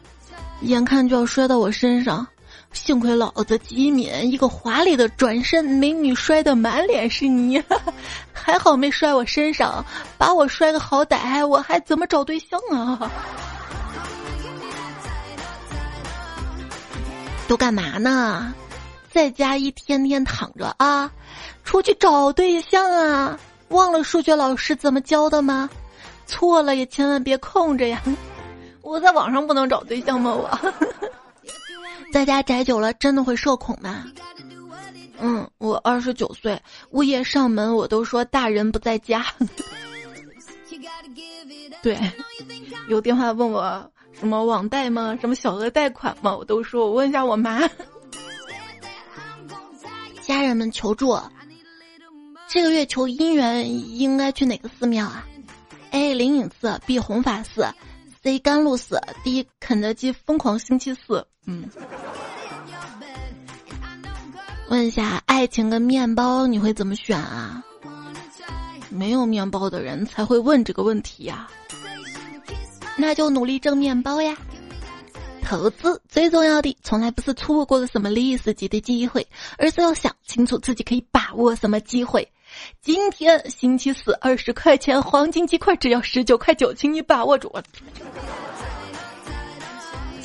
[0.60, 2.26] 眼看就要摔到我身上，
[2.74, 7.62] 幸亏老子机敏，一个华丽的转身，美女摔得满脸是泥，
[8.34, 9.82] 还好没摔我身上，
[10.18, 13.10] 把我摔个好歹，我还怎么找对象啊？
[17.52, 18.54] 都干嘛呢？
[19.10, 21.12] 在家一天天躺着啊，
[21.64, 23.38] 出去找对象啊？
[23.68, 25.68] 忘了数学老师怎么教的吗？
[26.24, 28.00] 错了也千万别空着呀！
[28.80, 30.34] 我在网上不能找对象吗？
[30.34, 30.48] 我
[32.10, 34.06] 在家宅久了真的会社恐吗？
[35.20, 36.58] 嗯，我二十九岁，
[36.92, 39.26] 物业上门我都说大人不在家。
[41.82, 42.00] 对，
[42.88, 45.18] 有电话问我什么网贷吗？
[45.20, 46.36] 什么小额贷款吗？
[46.36, 47.60] 我都说我问一下我妈。
[50.22, 51.18] 家人们求助，
[52.48, 55.26] 这个月求姻缘应该去哪个寺庙啊
[55.90, 57.66] ？A 灵隐寺，B 弘法寺。
[58.22, 59.48] C 甘露寺，，D.
[59.58, 61.26] 肯德基疯狂星期四。
[61.44, 61.68] 嗯，
[64.68, 67.60] 问一下，爱情跟面包你会怎么选啊？
[68.90, 71.48] 没有面包的人才会问这个问题呀。
[73.02, 74.36] 那就努力挣面包呀。
[75.42, 79.26] 投资最重要的，从来不是错过了什么历史级的机会，
[79.58, 82.26] 而是要想清楚自己可以把握什么机会。
[82.80, 87.52] 今天星期四，二十块钱黄金鸡块只要十九块九，请你把握住。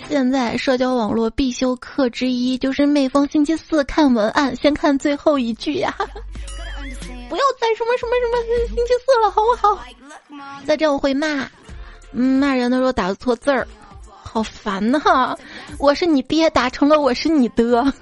[0.08, 5.92] 现在社交网络必修课之一就是每逢星期四看文案，先看最后一句呀！
[7.28, 9.84] 不要再什么什么什么星期四了，好不好？
[10.64, 11.50] 再这样我会骂，
[12.22, 13.68] 骂人的时候打错字儿，
[14.08, 15.38] 好烦呐！
[15.78, 17.94] 我是你爹，打成了我是你的。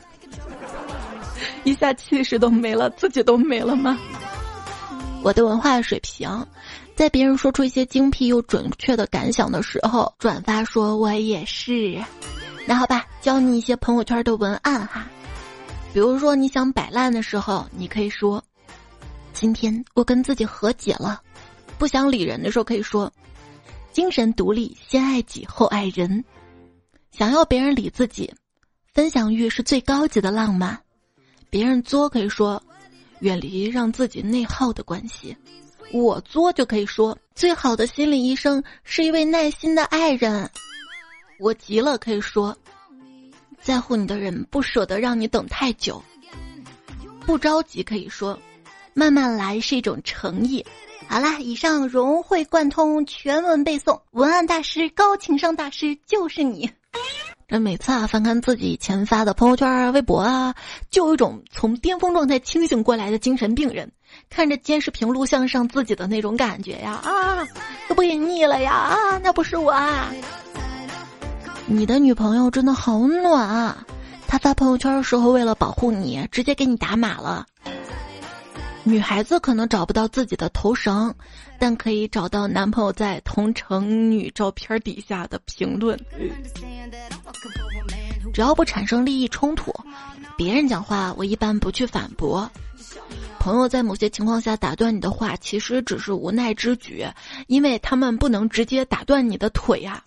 [1.65, 3.97] 一下气势都没了，自己都没了吗？
[5.21, 6.30] 我的文化水平，
[6.95, 12.01] 在别人说出一些精辟又准确的感想的时候，转发说我也是。
[12.65, 15.08] 那好吧，教你一些朋友圈的文案哈。
[15.93, 18.41] 比如说你想摆烂的时候，你可以说
[19.34, 21.21] ：“今天我跟自己和解了。”
[21.78, 23.12] 不想理人的时候，可以说
[23.96, 26.22] ：“精神独立，先爱己后爱人。”
[27.18, 28.30] 想要别人理自己，
[28.94, 30.78] 分享欲是最高级的浪漫。
[31.50, 32.62] 别人作可以说，
[33.22, 35.34] 远离让自己内耗的关系；
[35.94, 40.50] 我作就可以说，最好的心理医生是一位耐心的爱人。
[41.40, 42.54] 我急了可以说，
[43.62, 46.04] 在乎你的人不舍得让你等太久。
[47.26, 48.38] 不着急可以说，
[48.98, 50.66] 慢慢来是一种诚意。
[51.10, 56.72] 好啦，以上融会贯通，全文背诵，文案大师、高情商大师就是你。
[57.46, 60.56] 这每次啊，翻看自己以前发的朋友圈啊、微博啊，
[60.90, 63.92] 就有一种从巅峰状态清醒过来的精神病人，
[64.30, 67.46] 看着监视屏录像上自己的那种感觉呀啊，
[67.90, 70.10] 都不给腻了呀啊，那不是我啊！
[71.68, 73.86] 你的女朋友真的好暖啊，
[74.26, 77.46] 她发朋友圈的时候为了保护你，直接给你打码了。
[78.88, 81.13] 女孩子可能找不到自己的头绳，
[81.58, 86.00] 但可以找到男朋友在同城女照片底下的评论。
[88.32, 89.74] 只要不产生利益冲突，
[90.38, 92.50] 别人讲话我一般不去反驳。
[93.39, 97.08] 朋友在某些情况下打断你的话，其实只是无奈之举，
[97.48, 100.04] 因为他们不能直接打断你的腿呀。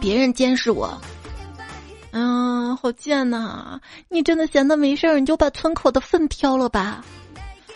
[0.00, 0.98] 别人监视我。
[2.12, 3.80] 嗯，好贱呐！
[4.08, 7.04] 你真的闲的没事儿，你就把村口的粪挑了吧。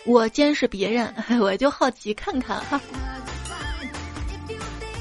[0.05, 2.79] 我监视别人， 我就好奇看看哈。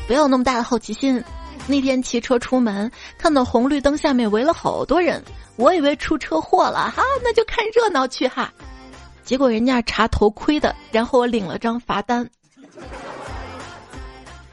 [0.07, 1.23] 不要那么大的好奇心。
[1.69, 5.23] 那天骑车出门，看到红绿灯下面围了好多人，
[5.57, 8.53] 我以为出车祸了哈，那就看热闹去哈。
[9.25, 12.29] 结果人家查头盔的，然后我领了张罚单。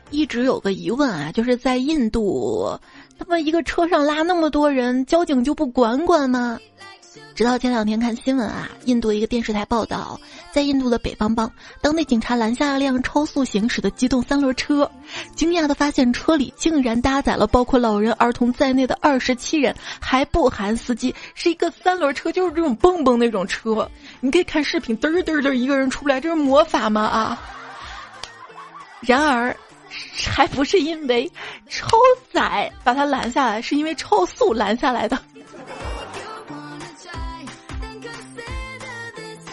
[0.09, 2.79] 一直有个疑问啊，就是在印度。
[3.17, 6.59] 他们一个车上拉那么多人，交警就不管管吗？
[7.35, 10.19] 直到前两天看新闻啊，印度一个电视台报道，
[10.51, 14.89] 在印度的北方邦，当地警察拦下了辆超速行驶的机动三轮车，
[15.35, 23.89] 惊讶的发现车里竟然搭载了包括老人、儿童在内的二十七人，还不含司机，是一个三轮车，就是这种蹦蹦那种车。
[24.19, 27.01] 你可以看视频，嘚儿嘚儿嘚，一个人出来，这是魔法吗？
[27.01, 27.41] 啊！
[29.01, 29.55] 然而。
[30.27, 31.29] 还不是因为
[31.69, 31.97] 超
[32.31, 35.17] 载把他拦下来，是因为超速拦下来的。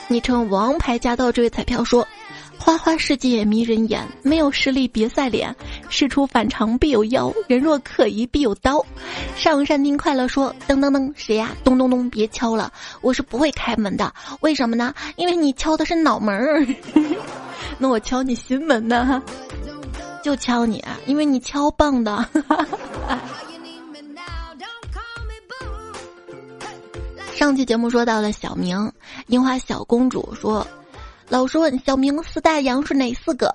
[0.08, 2.06] 昵称“王牌驾到”这位彩票说
[2.58, 5.54] ：“花花世界迷人眼，没有实力别赛脸，
[5.88, 8.84] 事出反常必有妖，人若可疑必有刀。”
[9.36, 11.50] 上山听快乐说：“噔噔噔，谁呀？
[11.62, 12.72] 咚咚咚，别敲了，
[13.02, 14.12] 我是不会开门的。
[14.40, 14.92] 为什么呢？
[15.14, 16.66] 因为你敲的是脑门儿，
[17.78, 19.22] 那我敲你心门呢？”
[20.22, 22.24] 就敲你，因为你敲棒的。
[27.34, 28.92] 上期节目说到了小明，
[29.28, 30.66] 樱花小公主说
[31.28, 33.54] ：“老师问小明四大洋是哪四个？”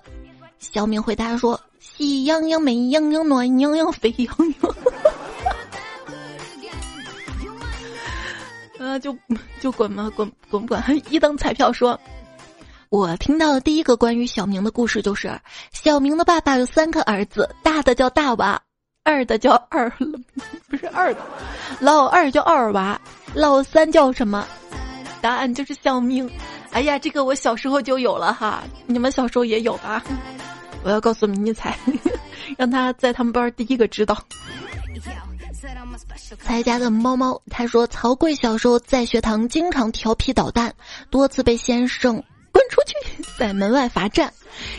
[0.58, 4.76] 小明回答说：“喜羊羊、美羊羊、暖羊羊、沸羊羊。”
[8.90, 9.16] 啊，就
[9.62, 10.82] 就滚吧，滚滚滚！
[11.10, 12.00] 一等彩票说
[12.96, 15.38] ：“我听到的第一个关于小明的故事就是，
[15.74, 18.58] 小明的爸爸有三个儿子，大的叫大娃，
[19.04, 19.90] 二的叫二，
[20.70, 21.20] 不是二的，
[21.82, 22.98] 老二叫二娃。”
[23.36, 24.48] 老三叫什么？
[25.20, 26.32] 答案就是小明。
[26.72, 30.02] 哎呀，这个我小时候就有了哈，你们小时候也有吧？
[30.82, 31.78] 我要告诉迷你彩，
[32.58, 34.18] 让他在他们班第一个知道。
[36.40, 40.74] 才家的猫猫他说，曹贵小时候在学堂经常调皮捣蛋，
[41.10, 42.24] 多次被先生
[42.56, 44.32] 滚出去，在门外罚站。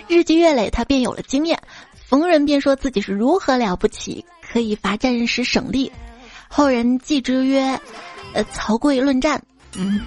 [0.09, 1.61] 日积月累，他便有了经验，
[2.09, 5.93] 逢人便说自己是如何了不起，可以罚站时省力。
[6.49, 7.79] 后人记之曰。
[8.33, 9.41] 呃，曹刿论战。
[9.79, 9.99] 嗯，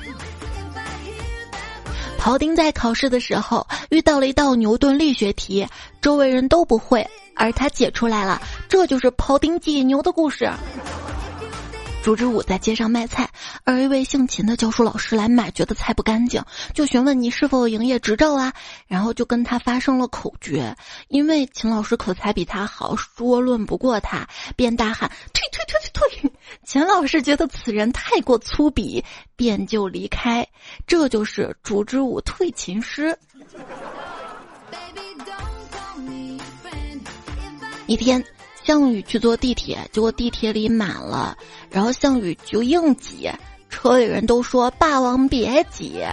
[2.19, 5.65] 庖丁在考试的时候遇到了一道牛顿力学题，
[5.99, 10.47] 周围人都不会，而他解出来了，这就是庖丁解牛的故事。
[12.01, 13.29] 朱之武在街上卖菜，
[13.65, 16.41] 而一位姓秦的教书老师来买，觉得菜不干净，
[16.73, 18.53] 就询问你是否有营业执照啊？
[18.87, 20.75] 然后就跟他发生了口角，
[21.09, 26.31] 因为秦老师口才比他好，说论不过他，便大喊退退退退退！
[26.63, 29.03] 秦老师觉得此人太过粗鄙，
[29.35, 30.47] 便就离开。
[30.87, 33.15] 这就是朱之武退秦师。
[37.85, 38.23] 一天。
[38.69, 41.35] 项羽去坐地铁，结果地铁里满了，
[41.71, 43.27] 然后项羽就硬挤，
[43.67, 46.05] 车里人都说：“霸王别挤。”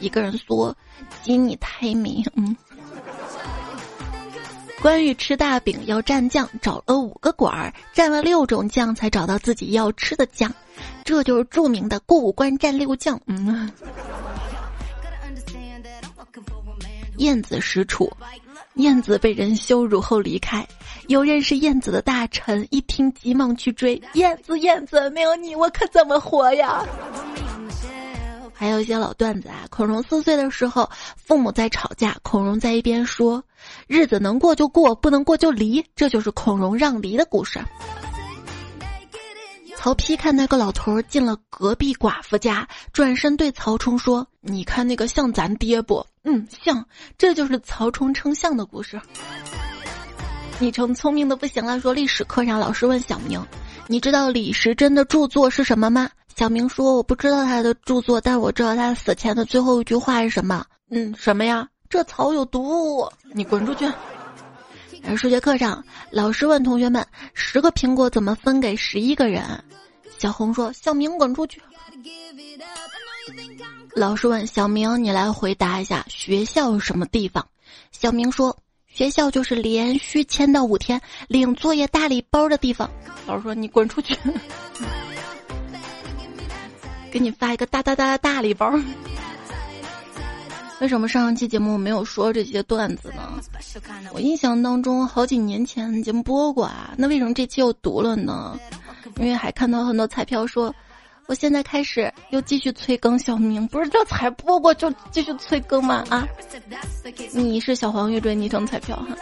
[0.00, 0.74] 一个人说
[1.22, 2.56] ：“挤你太美。”嗯。
[4.80, 10.50] 关羽吃大饼要蘸酱，找了五个馆儿，蘸了六种酱才找到自己要吃的酱，
[11.04, 13.20] 这就是著名的过五关蘸六酱。
[13.26, 13.70] 嗯。
[17.18, 18.10] 燕子使楚，
[18.78, 20.66] 燕子被人羞辱后离开。
[21.06, 24.58] 有认识燕子的大臣一听，急忙去追燕子。
[24.58, 26.84] 燕子，没有你，我可怎么活呀？
[28.52, 29.66] 还有一些老段子啊。
[29.70, 33.42] 孔融四岁的时候，父母在吵架，孔融在一边说
[33.86, 37.60] ：“日子能过就过，不能过就离。”这就是孔融让梨的故事。
[39.78, 46.04] 曹丕看那个老头进了隔壁寡妇家，转身对曹冲说：“你看那个像咱爹不？
[46.24, 46.84] 嗯，像。
[47.16, 49.00] 这就是曹冲称象的故事。”
[50.58, 51.78] 你成聪明的不行了。
[51.78, 53.40] 说历史课上老师问小明
[53.86, 61.68] ：“你知道李时珍的著作是什么吗？”小明说：“我不知道他的著作，但我知道他死前的最后一句话是什么。”嗯，什么呀？
[61.88, 63.08] 这草有毒！
[63.32, 63.88] 你滚出去！
[65.08, 69.42] 而数学课上，老师问同学们：“十个苹果怎么分给十一个人？”
[70.18, 71.60] 小红说：“小明滚出去！”
[73.94, 77.46] 老师问小明：“你来回答一下，学校什么地方？”
[77.90, 78.56] 小明说。
[78.90, 82.90] 学校就是连续签到五天领作业大礼包的地方。
[83.28, 84.16] 老师说：“你滚出去，
[87.12, 88.72] 给你发一个大大大的大礼包。”
[90.80, 93.40] 为什么上期节目没有说这些段子呢？
[94.12, 98.58] 我印象当中好几年前节目播过啊，那为什么这期又读了呢？
[99.16, 100.74] 因为还看到很多彩票说。
[101.26, 106.02] 我现在开始又继续催更小明，不是这才播过就继续催更吗？
[106.08, 106.26] 啊，
[107.34, 109.14] 你是小黄乐队昵称彩票哈，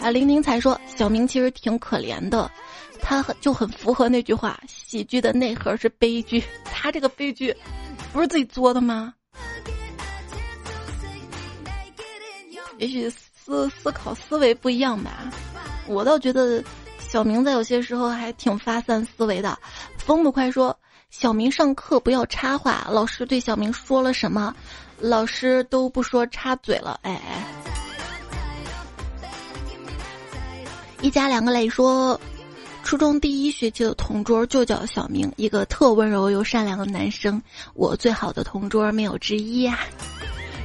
[0.00, 2.50] 啊，零零才说小明其实挺可怜的，
[2.98, 7.54] 他很就很符合那句话，喜剧的内核是悲剧， 他这个悲剧
[8.10, 9.12] 不是自己作的吗？
[12.84, 15.32] 也许思思考思维不一样吧，
[15.86, 16.62] 我倒觉得
[17.08, 19.58] 小明在有些时候还挺发散思维的。
[19.96, 20.76] 风不快说。
[21.08, 24.54] 小明上课不要插话，老师对小明说了什么，
[24.98, 26.98] 老师都不说插嘴了。
[27.02, 27.18] 哎，
[31.00, 32.20] 一家两个磊说，
[32.82, 37.40] 初中第一学期的同桌就叫小明，一个特温柔又善良的男生，
[37.74, 39.78] 我最好的同桌没有之一呀。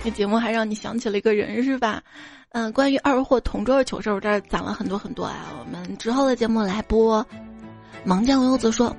[0.04, 2.02] 这节目还让你想起了一个人是吧？
[2.52, 5.48] 嗯，关于二货同桌的糗事，我这儿攒了很多很多啊。
[5.60, 7.26] 我们之后的节目来播。
[8.06, 8.96] 盲将游子说。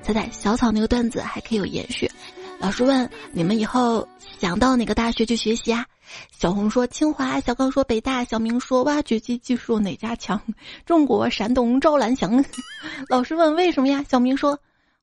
[0.00, 2.10] 猜猜小草那个段子还可以有延续。
[2.58, 5.84] 老师问你们以后想到哪个大学去学习啊？
[6.30, 10.40] 小红说清华，小刚说北大，小明说挖掘机技术哪家强？
[10.86, 12.42] 中国山东赵兰祥。
[13.10, 14.02] 老师问为什么呀？
[14.08, 14.58] 小明说，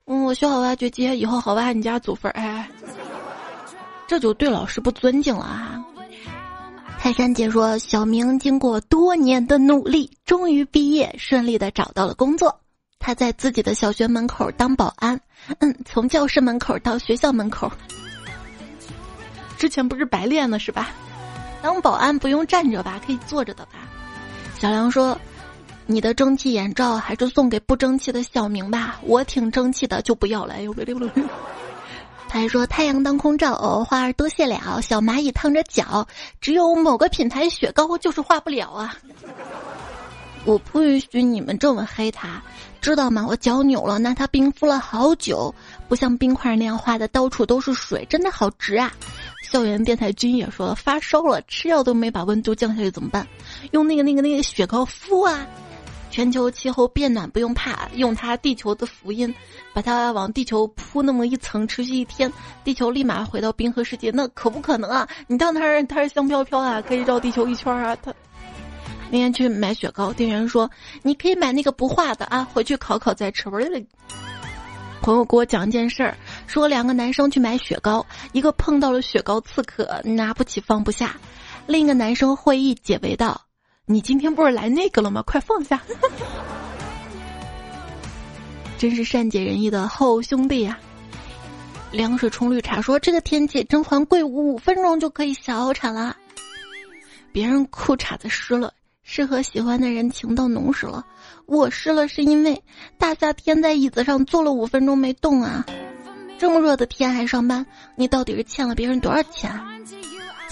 [0.06, 2.32] 嗯，我学好挖掘机以后好挖你家祖坟。
[2.32, 2.68] 哎，
[4.08, 5.84] 这就对老师不尊敬了啊！
[6.99, 12.60] 泰山姐说，小明经过多年的努力，终于毕业，顺利的找到了工作。
[12.99, 15.20] 他在自己的小学门口当保安，
[15.60, 17.72] 嗯，从教室门口到学校门口。
[19.58, 20.89] 之前不是白练了是吧？
[21.62, 23.72] 当保安不用站着吧，可以坐着的吧？
[24.60, 25.20] 小梁说
[25.86, 30.84] ：“你的蒸汽眼罩还是送给不争气的小明吧，我挺争气的，就不要了。”哎呦，他
[32.38, 36.05] 还说：“太阳当空照，花儿多谢了，小蚂蚁烫着脚，
[36.41, 38.93] 只有某个品牌雪糕就是化不了啊。
[40.43, 42.41] ”我不允许你们这么黑他，
[42.81, 43.25] 知道吗？
[43.27, 45.55] 我脚扭了，那它冰敷了好久，
[45.88, 48.91] 不像冰块那样化的到处都是水，真的好直啊！
[49.49, 53.25] 校园变态君也说了，发烧了，吃药都没把温度降下去怎么办？
[53.71, 55.47] 用那个那个那个雪糕敷啊！
[56.16, 59.36] 全球气候变暖不用怕，用它地球的福音，
[59.74, 62.32] 把它往地球铺那么一层，持续一天，
[62.63, 65.05] 地球立马回到冰河世界，那可不可能啊？
[65.28, 67.93] 你到那儿它是香飘飘啊，可以绕地球一圈啊？
[67.97, 68.13] 他。
[69.11, 70.72] 那天去买雪糕，店员说
[71.03, 73.49] ：“你可以买那个不化的啊，回去烤烤再吃。”
[75.03, 76.16] 朋友给我讲一件事儿，
[76.47, 81.09] 说两个男生去买雪糕，一个碰到了雪糕刺客，拿不起放不下；
[81.68, 83.41] 另一个男生会意解围道
[83.86, 85.21] ：“你今天不是来那个了吗？
[85.23, 85.81] 快放下！”
[88.77, 90.77] 真是善解人意的好兄弟呀！
[91.91, 96.17] 凉水冲绿茶说：“这个天气，甄嬛跪五分钟就可以小产了。”
[97.31, 98.73] 别人裤衩子湿了。
[99.07, 101.05] 是和喜欢的人情到浓时了，
[101.45, 102.59] 我湿了是因为
[102.97, 105.63] 大夏天在椅子上坐了五分钟没动啊！
[106.39, 107.63] 这么热的天还上班，
[107.95, 109.51] 你到底是欠了别人多少钱？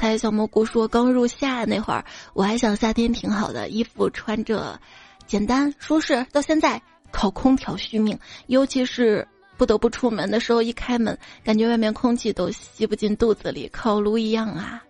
[0.03, 4.77] 猜小蘑菇说，刚入夏那会儿，我还想夏天挺好的，衣服穿着
[5.25, 9.25] 简单舒适，到现在靠空调续命，尤其是
[9.55, 14.83] 不得不出门的时候，一开门感觉外面空气都吸不进肚子里，烤炉一样啊！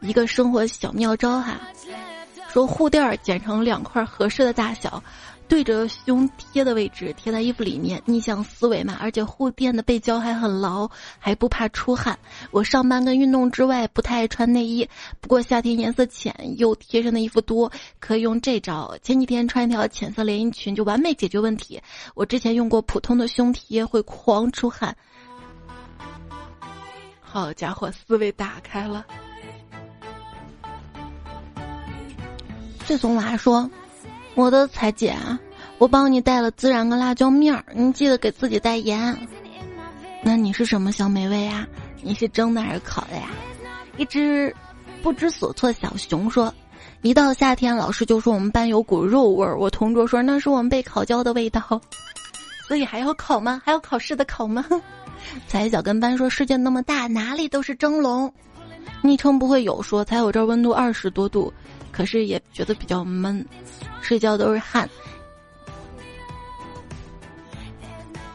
[0.00, 1.60] 一个生活小妙招哈。
[2.52, 5.00] 说护垫剪成两块合适的大小，
[5.46, 8.98] 对着胸贴的位置贴在衣服里面，逆向思维嘛。
[9.00, 10.90] 而且护垫的背胶还很牢，
[11.20, 12.18] 还不怕出汗。
[12.50, 14.88] 我上班跟运动之外不太爱穿内衣，
[15.20, 17.70] 不过夏天颜色浅又贴身的衣服多，
[18.00, 18.96] 可以用这招。
[19.00, 21.80] 前几天穿一条浅色连衣裙就完美解决问题。
[22.16, 24.96] 我之前用过普通的胸贴会狂出汗。
[27.20, 29.06] 好家伙，思维打开了。
[32.90, 33.70] 这怂娃说
[34.34, 35.16] ：“我的彩姐，
[35.78, 39.16] 我帮你带了孜然跟辣椒面儿，你记得给自己带盐。
[40.24, 41.64] 那你是什么小美味啊？
[42.02, 43.28] 你是蒸的还是烤的呀？”
[43.96, 44.52] 一只
[45.04, 46.52] 不知所措小熊说
[47.02, 49.56] ：“一到夏天，老师就说我们班有股肉味儿。
[49.56, 51.80] 我同桌说那是我们被烤焦的味道。
[52.66, 53.62] 所以还要烤吗？
[53.64, 54.66] 还要考试的烤吗？”
[55.46, 58.34] 彩小跟班说：“世界那么大，哪里都是蒸笼。”
[59.00, 61.52] 昵称不会有说：“才我这温度二十多度。”
[61.90, 63.44] 可是也觉得比较闷，
[64.00, 64.88] 睡觉都是汗。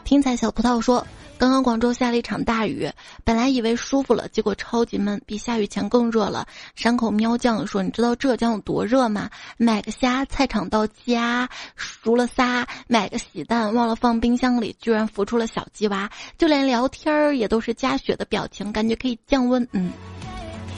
[0.04, 1.04] 听彩小葡萄说，
[1.36, 2.88] 刚刚广州下了一场大雨，
[3.24, 6.46] 本来以为舒服了，结果超级闷，比下雨前更热了。
[6.76, 9.28] 山口喵酱说：“你知道浙江有多热吗？
[9.58, 19.66] 买个虾，菜场到家熟了仨，买个喜蛋，忘了放冰箱里，居然孵出了小鸡娃，就连聊天儿也都是加雪的表情，感觉可以降温。
[19.72, 19.90] 嗯，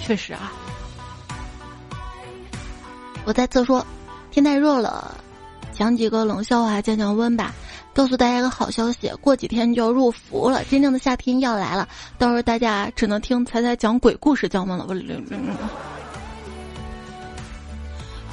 [0.01, 0.51] 确实啊。”
[3.25, 3.87] 我再次说，
[4.31, 5.17] 天太热了，
[5.73, 7.55] 讲几个冷笑话降降温吧。
[7.93, 11.89] 告诉大家一个好消息，过几天就要入伏了，真正的夏天要来了。
[12.17, 14.87] 到时候大家只能听彩彩讲鬼故事降温了。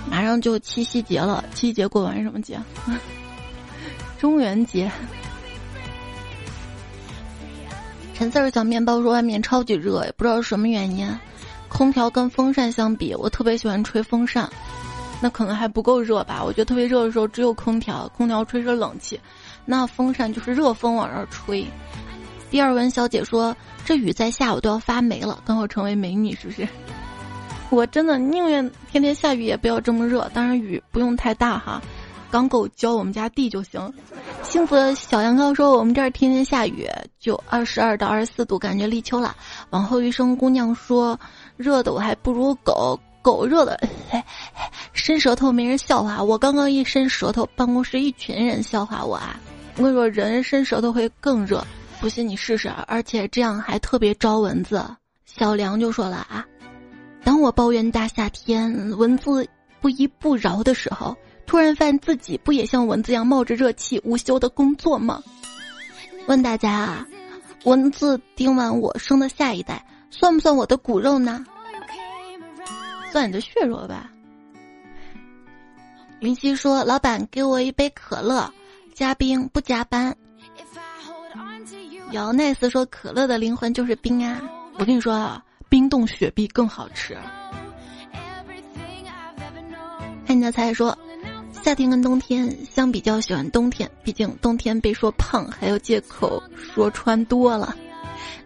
[0.07, 2.59] 马上就七夕节了，七夕节过完什么节？
[4.19, 4.89] 中元节。
[8.13, 11.05] 陈四儿小面包说外面超级热，也不知道是什么原因。
[11.75, 14.49] 空调跟风扇相比，我特别喜欢吹风扇。
[15.19, 16.41] 那可能还不够热吧？
[16.41, 19.19] 我觉得特别热的时候只有空调，空调吹着冷气，
[19.65, 21.67] 那风扇就是热风往这儿吹。
[22.49, 23.53] 第二文小姐说
[23.83, 26.65] ：“这雨在下，我都要发霉了，刚好成为美女，是不是？”
[27.69, 30.31] 我真的宁愿天天下雨，也不要这么热。
[30.33, 31.81] 当然雨不用太大哈，
[32.31, 33.93] 刚够浇我们家地就行。
[34.43, 36.87] 幸福的小羊羔说：“我们这儿天天下雨，
[37.19, 39.35] 就二十二到二十四度，感觉立秋了。”
[39.71, 41.19] 往后余生姑娘说
[41.57, 43.79] ：“热的我还不如狗。”狗热的，
[44.93, 46.37] 伸舌头没人笑话我。
[46.37, 49.39] 刚刚一伸舌头，办公室一群人笑话我啊！
[49.77, 51.65] 我跟你说，人伸舌头会更热，
[51.99, 52.69] 不信你试试。
[52.85, 54.79] 而且这样还特别招蚊子。
[55.25, 56.45] 小梁就说了啊，
[57.23, 59.49] 当我抱怨大夏天蚊子
[59.81, 65.19] 不依不饶的时候，突然发现自己不也像蚊子一样冒着热气无休的工作吗？
[66.27, 67.07] 问大家啊，
[67.63, 69.83] 蚊子叮完我生的下一代，
[70.17, 71.45] 算不算我的骨肉呢？
[73.11, 74.09] 算你的血肉吧。
[76.21, 78.49] 林夕说：“老板，给我一杯可乐。”
[78.95, 80.15] 加冰不加班。
[82.11, 84.41] 姚奈斯说：“可乐的灵魂就是冰啊！
[84.79, 87.17] 我跟你说啊，冰冻雪碧更好吃。”
[90.25, 90.97] 看你的菜说
[91.61, 97.75] ：“夏天跟冬天相比较喜欢冬天，毕竟冬天被说胖还有借口说穿多了。”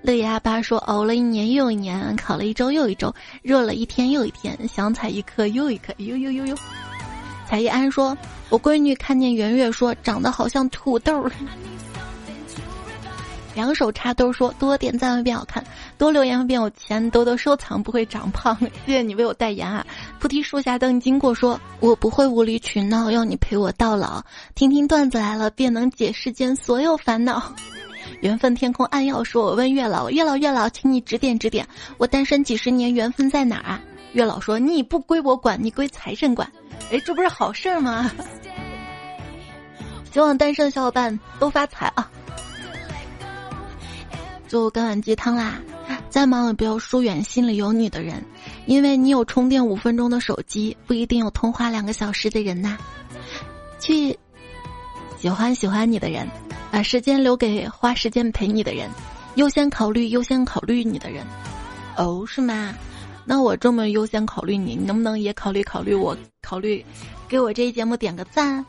[0.01, 6.55] 乐牙爸说：“熬了一年又一年，考了一周又一周，热了一天又一天，想采一颗又一颗。”呦呦呦呦！
[7.47, 8.17] 彩一安说
[8.49, 11.29] ：“我闺女看见圆月说长得好像土豆。”
[13.55, 15.61] 两手插兜说：“多点赞会变好看，
[15.97, 18.55] 多留言会变有钱，多多收藏不会长胖。”
[18.85, 19.85] 谢谢你为我代言啊！
[20.17, 24.23] 菩提树下等经过，说我不会无理取闹，要你陪我到老。
[24.55, 27.53] 听听段子来了，便能解世间所有烦恼。
[28.21, 31.67] 缘分天空暗耀说：“我问月老，月老月老，请你指点指点，
[31.97, 33.81] 我单身几十年，缘分在哪儿啊？”
[34.13, 36.51] 月老说：“你不归我管，你归财神管。”
[36.91, 38.11] 哎，这不是好事儿吗？
[40.11, 42.09] 希望单身的小伙伴都发财啊！
[44.47, 45.61] 就干碗鸡汤啦！
[46.09, 48.25] 再忙也不要疏远心里有你的人，
[48.65, 52.75] 因为你有充电五分钟的手机，不一定有通话两个小时的人呐。
[53.79, 54.17] 去
[55.19, 56.27] 喜欢喜欢你的人，
[56.71, 58.89] 把时间留给花时间陪你的人，
[59.35, 61.25] 优先考虑优先考虑你的人。
[61.97, 62.73] 哦，是吗？
[63.25, 66.17] 那我这么优先考虑你，你能不能也考虑考虑我？
[66.41, 66.83] 考虑
[67.27, 68.65] 给我这一节目点个赞。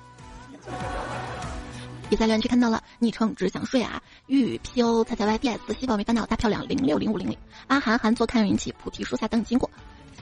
[2.08, 7.38] 比赛连区看到了，昵称只想睡啊，玉 P O 彩彩 Y D S 西宝没烦恼大漂亮零六零五零零
[7.68, 9.70] 阿涵涵坐看云起菩提树下等你经过，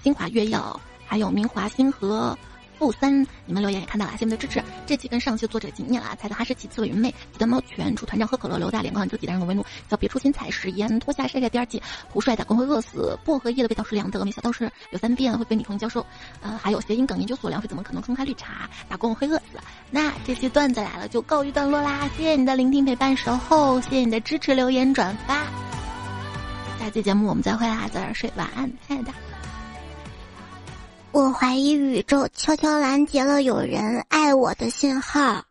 [0.02, 2.38] 新华月耀还有明华星河。
[2.78, 4.62] 负三，你们留言也看到了，谢谢你的支持。
[4.86, 16.06] 这期跟上期作者纪念了，猜的哈士奇、刺猬云妹、鸡蛋猫犬、楚团长喝可乐、刘大脸、光就几单人为怒、叫别出心裁、食盐脱下晒晒第二季、胡帅打工会饿死、薄荷叶的味道是凉的、没想到是有三遍会被女朋友教授，
[16.40, 18.70] 呃，还有谐音梗研究所凉水怎么可能冲开绿茶？
[18.88, 19.58] 打工会饿死。
[19.90, 22.08] 那这期段子来了，就告一段落啦。
[22.16, 25.44] 谢谢你的聆听、陪伴、守候，谢谢你的支持、留言、转发。
[26.78, 29.27] 下期节目我们再会啦，早点睡，晚安，亲爱的。
[31.10, 35.47] 我怀疑宇宙悄悄拦截了有人爱我的信号。